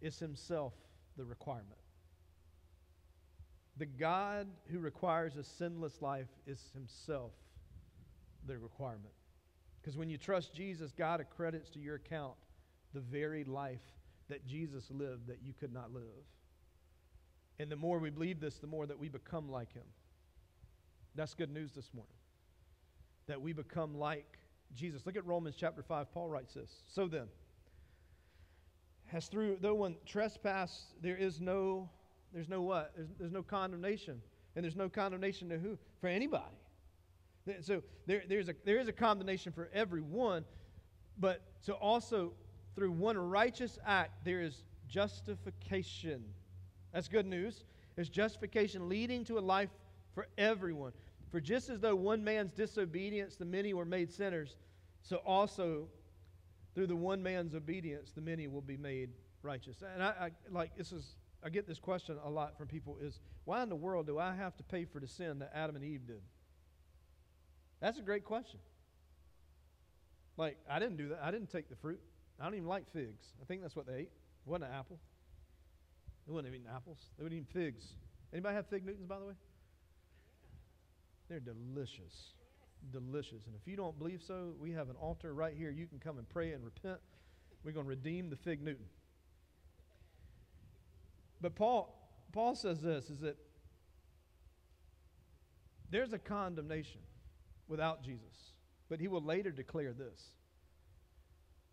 [0.01, 0.73] is himself
[1.19, 1.77] the requirement.
[3.79, 7.33] The God who requires a sinless life is himself
[8.47, 9.13] the requirement.
[9.81, 12.35] Because when you trust Jesus, God accredits to your account
[12.95, 13.83] the very life
[14.29, 16.03] that Jesus lived that you could not live.
[17.59, 19.85] And the more we believe this, the more that we become like him.
[21.15, 22.13] That's good news this morning.
[23.27, 24.39] That we become like
[24.75, 25.07] Jesus.
[25.07, 26.13] Look at Romans chapter 5.
[26.13, 26.71] Paul writes this.
[26.89, 27.27] So then,
[29.13, 31.89] as through though one trespass, there is no,
[32.33, 32.93] there's no what?
[32.97, 34.21] There's, there's no condemnation.
[34.55, 35.79] And there's no condemnation to who?
[36.01, 36.45] For anybody.
[37.61, 40.45] So there, there's a, there is a condemnation for everyone,
[41.19, 42.33] but so also
[42.75, 46.25] through one righteous act, there is justification.
[46.93, 47.65] That's good news.
[47.95, 49.71] There's justification leading to a life
[50.15, 50.93] for everyone.
[51.31, 54.57] For just as though one man's disobedience, the many were made sinners,
[55.03, 55.87] so also
[56.75, 59.11] through the one man's obedience, the many will be made
[59.43, 59.83] righteous.
[59.95, 63.21] And I, I like this is I get this question a lot from people is
[63.45, 65.85] why in the world do I have to pay for the sin that Adam and
[65.85, 66.21] Eve did?
[67.81, 68.59] That's a great question.
[70.37, 71.21] Like, I didn't do that.
[71.23, 72.01] I didn't take the fruit.
[72.41, 73.25] I don't even like figs.
[73.41, 74.11] I think that's what they ate.
[74.11, 74.99] It wasn't an apple.
[76.27, 76.99] They wouldn't have eaten apples.
[77.17, 77.95] They would eat figs.
[78.33, 79.35] Anybody have fig Newtons, by the way?
[81.29, 82.33] They're delicious.
[82.93, 83.47] Delicious.
[83.47, 85.71] And if you don't believe so, we have an altar right here.
[85.71, 86.99] You can come and pray and repent.
[87.63, 88.87] We're going to redeem the fig Newton.
[91.41, 91.95] But Paul,
[92.33, 93.37] Paul says this is that
[95.91, 97.01] there's a condemnation
[97.69, 98.53] without Jesus.
[98.89, 100.21] But he will later declare this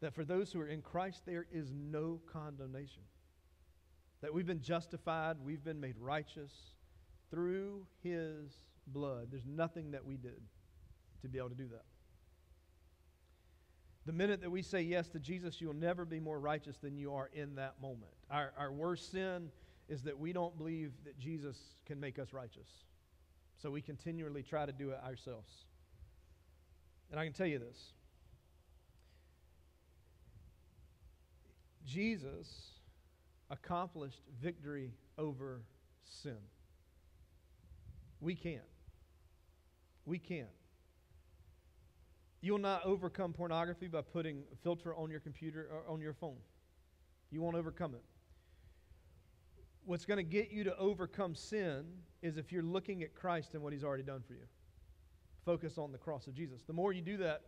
[0.02, 3.04] that for those who are in Christ, there is no condemnation.
[4.22, 6.52] That we've been justified, we've been made righteous
[7.32, 8.52] through his
[8.88, 9.28] blood.
[9.32, 10.42] There's nothing that we did
[11.22, 11.86] to be able to do that.
[14.06, 17.14] The minute that we say yes to Jesus, you'll never be more righteous than you
[17.14, 18.12] are in that moment.
[18.30, 19.50] Our, our worst sin
[19.88, 22.68] is that we don't believe that Jesus can make us righteous.
[23.62, 25.50] So we continually try to do it ourselves.
[27.12, 27.94] And I can tell you this
[31.86, 32.72] Jesus
[33.50, 35.62] accomplished victory over
[36.04, 36.38] sin.
[38.20, 38.62] We can't.
[40.06, 40.48] We can't.
[42.44, 46.36] You'll not overcome pornography by putting a filter on your computer or on your phone.
[47.32, 48.04] You won't overcome it.
[49.86, 51.86] What's going to get you to overcome sin
[52.22, 54.44] is if you're looking at Christ and what he's already done for you
[55.46, 56.64] focus on the cross of Jesus.
[56.68, 57.42] The more you do that,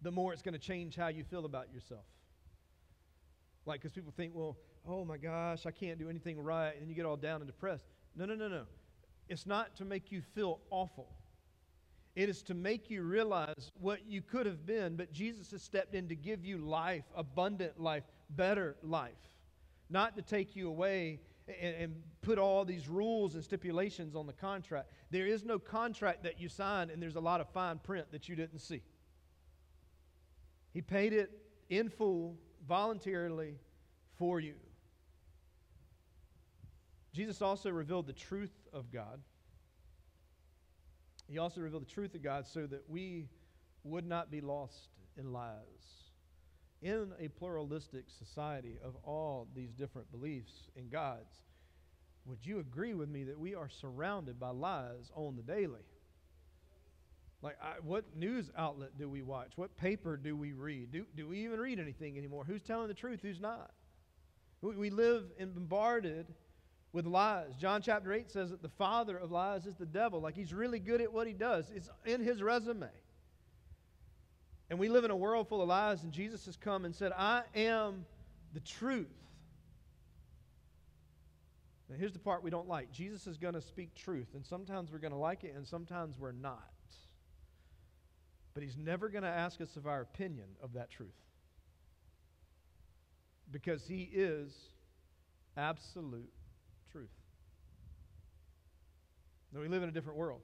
[0.00, 2.04] the more it's going to change how you feel about yourself.
[3.66, 4.56] Like, because people think, well,
[4.88, 7.86] oh my gosh, I can't do anything right, and you get all down and depressed.
[8.16, 8.64] No, no, no, no.
[9.28, 11.08] It's not to make you feel awful.
[12.14, 15.94] It is to make you realize what you could have been, but Jesus has stepped
[15.94, 19.12] in to give you life, abundant life, better life.
[19.88, 24.32] Not to take you away and, and put all these rules and stipulations on the
[24.34, 24.90] contract.
[25.10, 28.28] There is no contract that you sign, and there's a lot of fine print that
[28.28, 28.82] you didn't see.
[30.72, 31.30] He paid it
[31.70, 32.36] in full,
[32.68, 33.56] voluntarily,
[34.18, 34.54] for you.
[37.12, 39.20] Jesus also revealed the truth of God.
[41.28, 43.28] He also revealed the truth of God so that we
[43.84, 45.56] would not be lost in lies.
[46.82, 51.42] In a pluralistic society of all these different beliefs in gods,
[52.24, 55.84] would you agree with me that we are surrounded by lies on the daily?
[57.40, 59.52] Like, I, what news outlet do we watch?
[59.56, 60.92] What paper do we read?
[60.92, 62.44] Do, do we even read anything anymore?
[62.44, 63.20] Who's telling the truth?
[63.20, 63.72] Who's not?
[64.60, 66.26] We, we live and bombarded
[66.92, 67.54] with lies.
[67.58, 70.20] John chapter 8 says that the father of lies is the devil.
[70.20, 72.88] Like, he's really good at what he does, it's in his resume.
[74.70, 77.12] And we live in a world full of lies, and Jesus has come and said,
[77.16, 78.06] I am
[78.54, 79.06] the truth.
[81.90, 84.90] Now, here's the part we don't like Jesus is going to speak truth, and sometimes
[84.90, 86.70] we're going to like it, and sometimes we're not.
[88.54, 91.08] But he's never going to ask us of our opinion of that truth.
[93.50, 94.54] Because he is
[95.56, 96.32] absolute
[96.92, 97.10] truth.
[99.52, 100.40] That we live in a different world,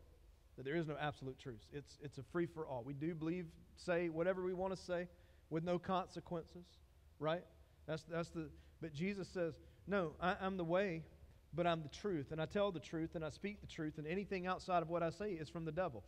[0.57, 1.61] that there is no absolute truth.
[1.73, 2.83] It's, it's a free for all.
[2.85, 5.09] We do believe, say whatever we want to say
[5.51, 6.65] with no consequences,
[7.19, 7.45] right?
[7.87, 8.49] That's, that's the,
[8.83, 9.55] but Jesus says,
[9.87, 11.05] no, I, I'm the way,
[11.55, 12.33] but I'm the truth.
[12.33, 15.03] And I tell the truth and I speak the truth, and anything outside of what
[15.03, 16.05] I say is from the devil.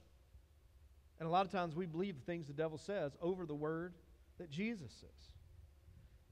[1.18, 3.94] And a lot of times we believe the things the devil says over the word
[4.38, 5.31] that Jesus says.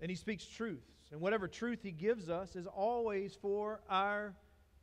[0.01, 1.09] And he speaks truths.
[1.11, 4.35] And whatever truth he gives us is always for our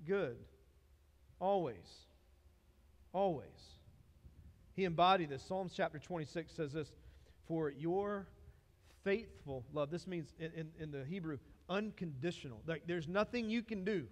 [0.06, 0.38] good.
[1.40, 2.06] Always.
[3.14, 3.48] Always.
[4.74, 5.44] He embodied this.
[5.44, 6.92] Psalms chapter 26 says this
[7.48, 8.28] For your
[9.04, 11.38] faithful love, this means in, in, in the Hebrew,
[11.70, 12.62] unconditional.
[12.66, 14.08] Like there's nothing you can do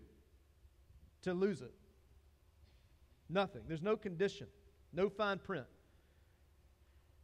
[1.24, 1.74] to lose it.
[3.30, 3.64] Nothing.
[3.68, 4.48] There's no condition,
[4.94, 5.66] no fine print.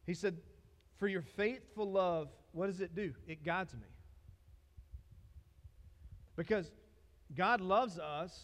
[0.06, 0.38] He said,
[1.00, 3.14] For your faithful love, what does it do?
[3.28, 3.88] It guides me.
[6.36, 6.70] Because
[7.36, 8.38] God loves us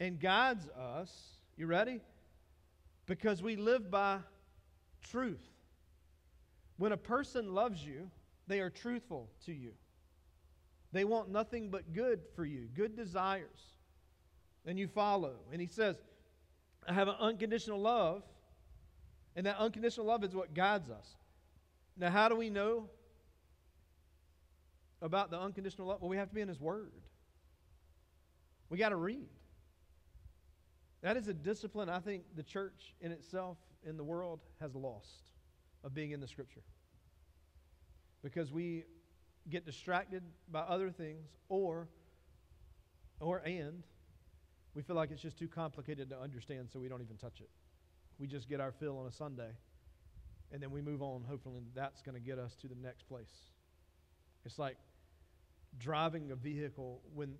[0.00, 1.10] and guides us.
[1.56, 2.00] You ready?
[3.06, 4.18] Because we live by
[5.10, 5.42] truth.
[6.78, 8.10] When a person loves you,
[8.46, 9.72] they are truthful to you.
[10.92, 13.72] They want nothing but good for you, good desires.
[14.66, 15.34] And you follow.
[15.52, 15.96] And he says,
[16.88, 18.22] I have an unconditional love,
[19.36, 21.06] and that unconditional love is what guides us.
[21.96, 22.88] Now, how do we know
[25.00, 26.00] about the unconditional love?
[26.00, 26.92] Well, we have to be in His Word.
[28.70, 29.28] We got to read.
[31.02, 35.32] That is a discipline I think the church in itself in the world has lost
[35.84, 36.62] of being in the Scripture.
[38.22, 38.84] Because we
[39.50, 41.88] get distracted by other things or
[43.18, 43.82] or and
[44.74, 47.50] we feel like it's just too complicated to understand so we don't even touch it.
[48.18, 49.50] We just get our fill on a Sunday
[50.52, 53.50] and then we move on hopefully that's going to get us to the next place.
[54.44, 54.76] It's like
[55.78, 57.34] driving a vehicle when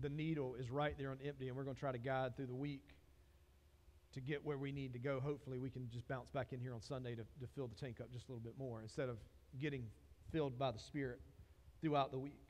[0.00, 2.46] the needle is right there on empty and we're going to try to guide through
[2.46, 2.94] the week
[4.12, 5.20] to get where we need to go.
[5.20, 8.00] Hopefully, we can just bounce back in here on Sunday to, to fill the tank
[8.00, 9.18] up just a little bit more instead of
[9.60, 9.84] getting
[10.32, 11.20] filled by the Spirit
[11.80, 12.40] throughout the week.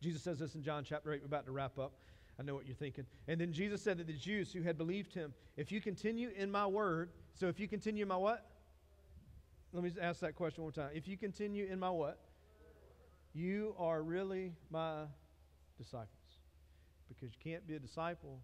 [0.00, 1.20] Jesus says this in John chapter 8.
[1.20, 1.92] We're about to wrap up.
[2.38, 3.06] I know what you're thinking.
[3.28, 6.50] And then Jesus said that the Jews who had believed him, if you continue in
[6.50, 8.46] my word, so if you continue in my what?
[9.72, 10.94] Let me just ask that question one more time.
[10.94, 12.18] If you continue in my what?
[13.34, 15.04] You are really my
[15.78, 16.08] disciples.
[17.08, 18.40] Because you can't be a disciple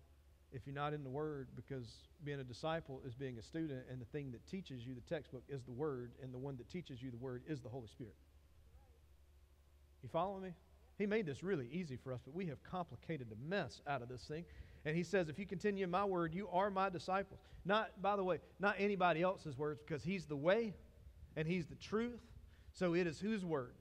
[0.53, 1.87] if you're not in the Word, because
[2.25, 5.43] being a disciple is being a student, and the thing that teaches you the textbook
[5.49, 8.15] is the Word, and the one that teaches you the Word is the Holy Spirit.
[10.03, 10.51] You following me?
[10.97, 14.09] He made this really easy for us, but we have complicated the mess out of
[14.09, 14.45] this thing.
[14.85, 17.41] And he says, if you continue in my word, you are my disciples.
[17.65, 20.75] Not, by the way, not anybody else's words, because he's the way
[21.37, 22.21] and he's the truth.
[22.73, 23.75] So it is whose word?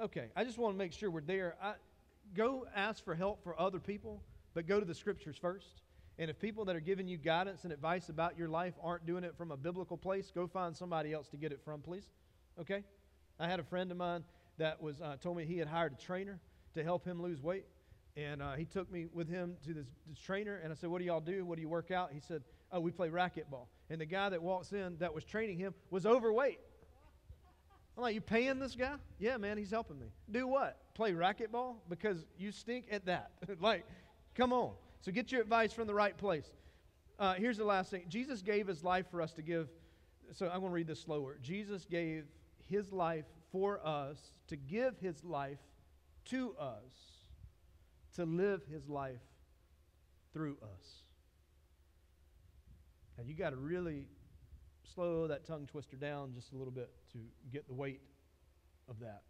[0.00, 1.54] Okay, I just want to make sure we're there.
[1.62, 1.74] I,
[2.34, 4.20] go ask for help for other people,
[4.52, 5.82] but go to the scriptures first.
[6.18, 9.24] And if people that are giving you guidance and advice about your life aren't doing
[9.24, 12.08] it from a biblical place, go find somebody else to get it from, please.
[12.60, 12.84] Okay?
[13.38, 14.24] I had a friend of mine
[14.58, 16.38] that was uh, told me he had hired a trainer
[16.74, 17.64] to help him lose weight,
[18.16, 20.98] and uh, he took me with him to this, this trainer, and I said, "What
[20.98, 21.44] do y'all do?
[21.44, 24.42] What do you work out?" He said, "Oh, we play racquetball." And the guy that
[24.42, 26.60] walks in that was training him was overweight.
[27.96, 28.94] I'm like, you paying this guy?
[29.18, 30.06] Yeah, man, he's helping me.
[30.30, 30.94] Do what?
[30.94, 31.76] Play racquetball?
[31.88, 33.30] Because you stink at that.
[33.60, 33.86] like,
[34.34, 34.72] come on.
[35.00, 36.50] So get your advice from the right place.
[37.18, 39.68] Uh, here's the last thing Jesus gave his life for us to give.
[40.32, 41.38] So I'm going to read this slower.
[41.40, 42.24] Jesus gave
[42.68, 44.18] his life for us,
[44.48, 45.58] to give his life
[46.26, 47.13] to us,
[48.14, 49.20] to live his life
[50.32, 51.02] through us.
[53.16, 54.06] Now, you got to really
[54.94, 57.18] slow that tongue twister down just a little bit to
[57.52, 58.00] get the weight
[58.88, 59.22] of that.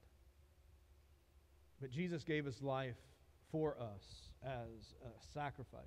[1.80, 2.96] But Jesus gave his life
[3.50, 5.82] for us as a sacrifice,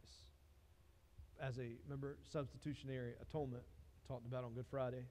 [1.41, 3.63] as a, remember, substitutionary atonement,
[4.07, 5.05] talked about on Good Friday,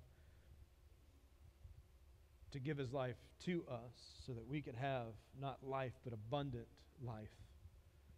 [2.52, 3.92] to give his life to us
[4.26, 5.08] so that we could have
[5.40, 6.66] not life, but abundant
[7.04, 7.28] life,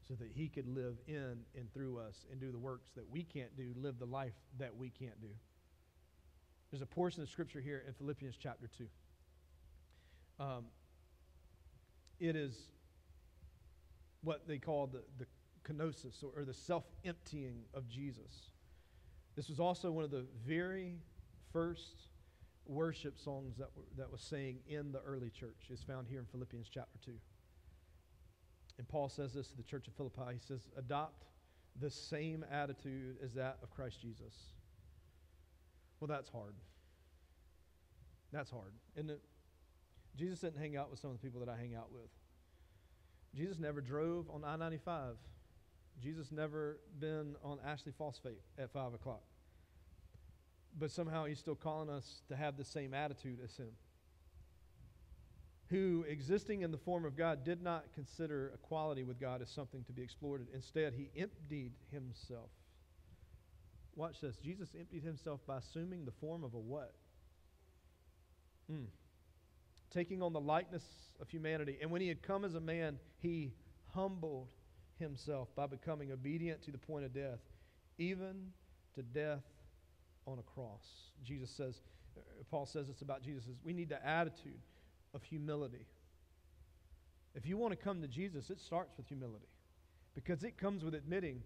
[0.09, 3.23] so that he could live in and through us and do the works that we
[3.23, 5.29] can't do, live the life that we can't do.
[6.71, 8.87] There's a portion of scripture here in Philippians chapter 2.
[10.41, 10.65] Um,
[12.21, 12.57] it is
[14.23, 15.27] what they call the, the
[15.67, 18.51] kenosis or, or the self emptying of Jesus.
[19.37, 20.97] This was also one of the very
[21.53, 22.09] first
[22.67, 25.69] worship songs that, were, that was sang in the early church.
[25.71, 27.13] It's found here in Philippians chapter 2.
[28.79, 30.35] And Paul says this to the church of Philippi.
[30.35, 31.25] He says, Adopt
[31.81, 34.35] the same attitude as that of Christ Jesus.
[36.01, 36.55] Well, that's hard.
[38.33, 38.73] That's hard.
[38.97, 39.13] And
[40.17, 42.09] Jesus didn't hang out with some of the people that I hang out with.
[43.35, 45.17] Jesus never drove on I 95.
[46.01, 49.23] Jesus never been on Ashley Phosphate at 5 o'clock.
[50.79, 53.71] But somehow he's still calling us to have the same attitude as him.
[55.71, 59.85] Who, existing in the form of God, did not consider equality with God as something
[59.85, 60.47] to be exploited.
[60.55, 62.49] Instead, he emptied himself.
[63.95, 64.37] Watch this.
[64.37, 66.95] Jesus emptied himself by assuming the form of a what?
[68.73, 68.87] Mm.
[69.91, 70.85] Taking on the likeness
[71.21, 71.79] of humanity.
[71.83, 73.53] And when he had come as a man, he
[73.93, 74.49] humbled
[74.99, 77.41] himself by becoming obedient to the point of death,
[77.99, 78.53] even
[78.95, 79.43] to death
[80.27, 80.87] on a cross.
[81.25, 81.81] Jesus says,
[82.17, 83.45] uh, Paul says it's about Jesus.
[83.65, 84.61] We need the attitude
[85.15, 85.87] of humility.
[87.35, 89.49] If you want to come to Jesus, it starts with humility
[90.15, 91.43] because it comes with admitting,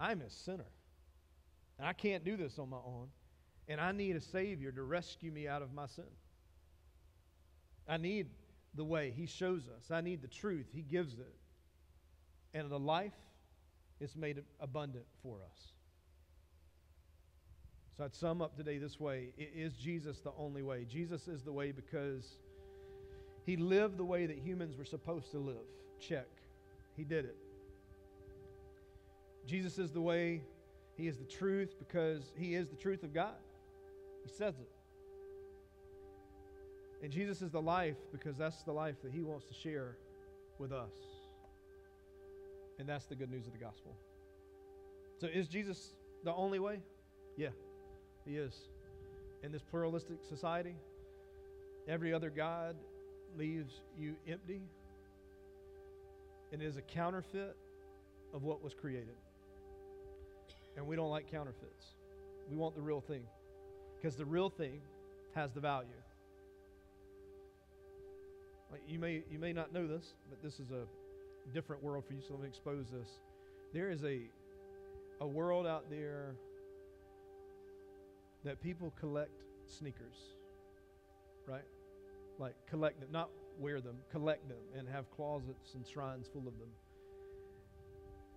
[0.00, 0.66] I'm a sinner.
[1.78, 3.08] And I can't do this on my own.
[3.68, 6.04] And I need a Savior to rescue me out of my sin.
[7.88, 8.28] I need
[8.74, 9.12] the way.
[9.16, 9.90] He shows us.
[9.90, 10.66] I need the truth.
[10.72, 11.34] He gives it.
[12.54, 13.14] And the life
[14.00, 15.58] is made abundant for us.
[17.96, 20.84] So I'd sum up today this way Is Jesus the only way?
[20.84, 22.36] Jesus is the way because
[23.46, 25.56] he lived the way that humans were supposed to live.
[26.00, 26.26] Check.
[26.96, 27.36] He did it.
[29.46, 30.42] Jesus is the way,
[30.96, 33.36] He is the truth because He is the truth of God.
[34.24, 34.68] He says it.
[37.04, 39.96] And Jesus is the life because that's the life that He wants to share
[40.58, 40.90] with us.
[42.80, 43.94] And that's the good news of the gospel.
[45.20, 45.90] So, is Jesus
[46.24, 46.80] the only way?
[47.36, 47.50] Yeah,
[48.24, 48.54] He is.
[49.44, 50.74] In this pluralistic society,
[51.86, 52.74] every other God
[53.36, 54.62] leaves you empty
[56.52, 57.56] and is a counterfeit
[58.34, 59.16] of what was created.
[60.76, 61.94] And we don't like counterfeits.
[62.50, 63.22] We want the real thing
[63.96, 64.80] because the real thing
[65.34, 65.88] has the value.
[68.70, 70.86] Like you may you may not know this, but this is a
[71.54, 73.08] different world for you, so let me expose this.
[73.72, 74.20] There is a
[75.20, 76.34] a world out there
[78.44, 80.16] that people collect sneakers,
[81.46, 81.64] right?
[82.38, 86.58] Like collect them, not wear them, collect them, and have closets and shrines full of
[86.58, 86.68] them.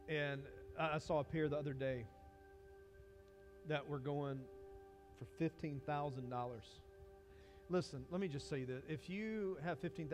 [0.07, 0.41] And
[0.79, 2.05] I, saw a pair the other day
[3.67, 4.39] that were going
[5.17, 6.63] for fifteen thousand dollars.
[7.71, 10.09] Listen, let me just say that if you have $15,000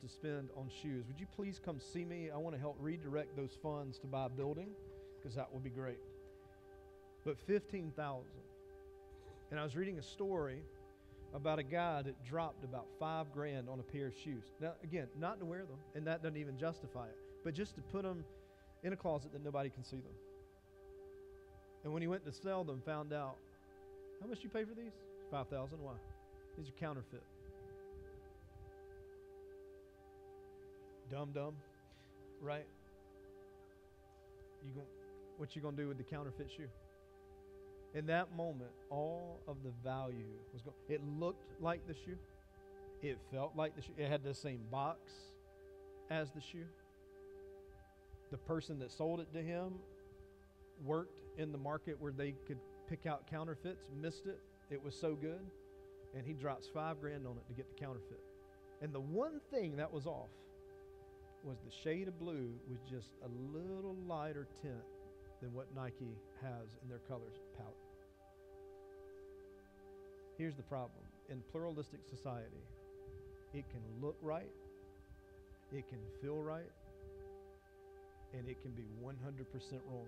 [0.00, 2.28] to spend on shoes, would you please come see me?
[2.30, 4.68] I want to help redirect those funds to buy a building
[5.16, 5.96] because that would be great.
[7.24, 8.26] But 15,000.
[9.50, 10.60] And I was reading a story
[11.34, 14.44] about a guy that dropped about 5 grand on a pair of shoes.
[14.60, 17.80] Now again, not to wear them, and that doesn't even justify it, but just to
[17.82, 18.24] put them
[18.82, 20.14] in a closet that nobody can see them.
[21.84, 23.36] And when he went to sell them, found out
[24.20, 24.92] how much you pay for these?
[25.30, 25.78] 5,000.
[25.80, 25.92] Why?
[26.58, 27.22] These are counterfeit.
[31.10, 31.54] Dumb, dumb,
[32.40, 32.66] right?
[34.64, 34.86] You going
[35.38, 36.68] what you gonna do with the counterfeit shoe?
[37.94, 40.74] In that moment, all of the value was gone.
[40.88, 42.18] It looked like the shoe.
[43.02, 43.92] It felt like the shoe.
[43.96, 45.12] It had the same box
[46.10, 46.66] as the shoe.
[48.30, 49.74] The person that sold it to him
[50.84, 54.38] worked in the market where they could pick out counterfeits, missed it.
[54.70, 55.40] It was so good
[56.14, 58.20] and he drops five grand on it to get the counterfeit.
[58.82, 60.30] And the one thing that was off
[61.44, 64.74] was the shade of blue was just a little lighter tint
[65.40, 67.74] than what Nike has in their colors palette.
[70.40, 72.64] Here's the problem in pluralistic society,
[73.52, 74.48] it can look right,
[75.70, 76.72] it can feel right,
[78.32, 79.12] and it can be 100%
[79.92, 80.06] wrong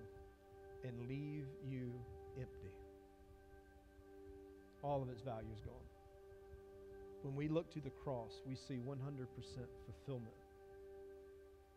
[0.84, 1.92] and leave you
[2.38, 2.72] empty.
[4.82, 5.74] All of its value is gone.
[7.24, 8.96] When we look to the cross, we see 100%
[9.84, 10.34] fulfillment.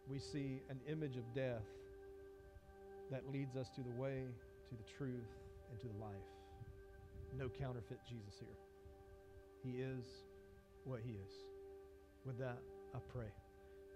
[0.10, 1.68] We see an image of death
[3.12, 4.24] that leads us to the way,
[4.70, 5.28] to the truth,
[5.72, 6.35] and to the life.
[7.38, 8.58] No counterfeit Jesus here.
[9.64, 10.06] He is
[10.86, 11.34] what He is.
[12.26, 12.60] With that,
[12.96, 13.32] I pray.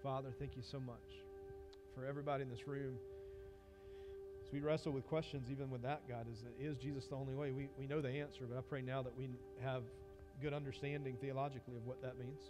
[0.02, 1.24] Father, thank you so much
[1.94, 2.96] for everybody in this room
[4.46, 7.52] As we wrestle with questions, even with that, God, is, is Jesus the only way?
[7.52, 9.28] We, we know the answer, but I pray now that we
[9.62, 9.82] have
[10.42, 12.42] good understanding theologically of what that means.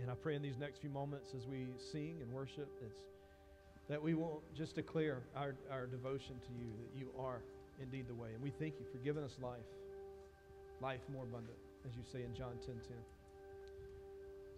[0.00, 3.00] And I pray in these next few moments as we sing and worship, it's,
[3.88, 7.42] that we won't just declare our, our devotion to you, that you are
[7.82, 8.30] indeed the way.
[8.34, 9.60] And we thank you for giving us life,
[10.82, 11.56] life more abundant,
[11.88, 12.82] as you say in John 10 10.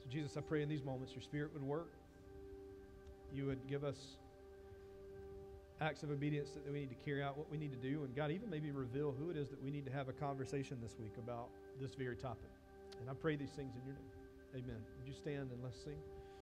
[0.02, 1.92] So, Jesus, I pray in these moments your spirit would work.
[3.32, 4.16] You would give us
[5.80, 8.14] acts of obedience that we need to carry out, what we need to do, and
[8.14, 10.96] God, even maybe reveal who it is that we need to have a conversation this
[10.98, 11.48] week about
[11.80, 12.50] this very topic.
[13.00, 14.64] And I pray these things in your name.
[14.64, 14.80] Amen.
[14.98, 15.98] Would you stand and let's sing?